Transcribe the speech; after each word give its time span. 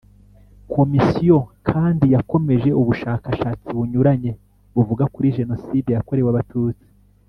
Komisiyo 0.73 1.37
kandi 1.69 2.05
yakomeje 2.15 2.69
ubushakashatsi 2.81 3.67
bunyuranye 3.77 4.31
buvuga 4.75 5.03
kuri 5.13 5.27
Jenoside 5.37 5.89
yakorewe 5.95 6.29
Abatutsi 6.31 6.87